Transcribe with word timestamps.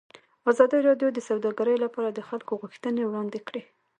ازادي 0.51 0.79
راډیو 0.87 1.09
د 1.13 1.19
سوداګري 1.29 1.75
لپاره 1.83 2.09
د 2.11 2.19
خلکو 2.29 2.53
غوښتنې 2.61 3.01
وړاندې 3.05 3.39
کړي. 3.47 3.61